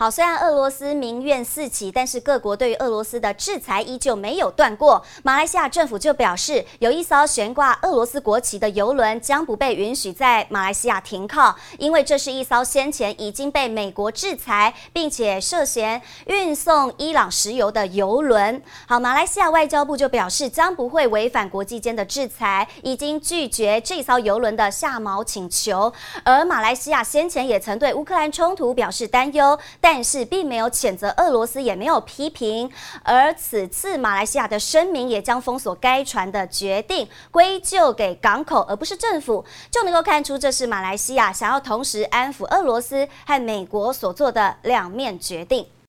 [0.00, 5.04] 好，虽然俄罗斯民怨四起，但是各国对于俄罗斯的制裁依旧没有断过。
[5.24, 18.62] 马来西亚政府就表示，有一艘悬挂俄罗斯国旗的游轮将不被允许在马来西亚停靠，因为这是一艘先前已经被美国制裁，并且涉嫌运送伊朗石油的游轮。
[18.86, 25.92] 好，马来西亚外交部就表示，将不会违反国际间的制裁，已经拒绝这艘游轮的下锚请求。
[26.22, 29.58] 而马来西亚先前也曾对乌克兰冲突表示担忧。
[29.90, 32.70] 但是并没有谴责俄罗斯，也没有批评，
[33.02, 45.66] 而此次马来西亚的声明也将封锁该船的决定归咎给港口，而不是政府，就能够看出这是马来西亚想要同时安抚俄罗斯和美国所做的两面决定。